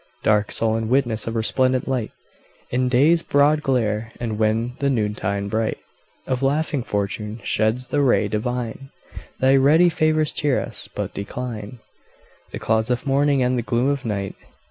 Dark, 0.23 0.51
sullen 0.51 0.89
witness 0.89 1.27
of 1.27 1.35
resplendent 1.35 1.87
light 1.87 2.09
In 2.71 2.89
day's 2.89 3.21
broad 3.21 3.61
glare, 3.61 4.11
and 4.19 4.39
when 4.39 4.75
the 4.79 4.89
noontide 4.89 5.51
bright 5.51 5.77
Of 6.25 6.41
laughing 6.41 6.81
fortune 6.81 7.39
sheds 7.43 7.89
the 7.89 8.01
ray 8.01 8.27
divine, 8.27 8.89
Thy 9.39 9.55
ready 9.57 9.89
favors 9.89 10.33
cheer 10.33 10.59
us 10.59 10.87
but 10.87 11.13
decline 11.13 11.81
The 12.49 12.57
clouds 12.57 12.89
of 12.89 13.05
morning 13.05 13.43
and 13.43 13.59
the 13.59 13.61
gloom 13.61 13.89
of 13.89 14.03
night. 14.03 14.33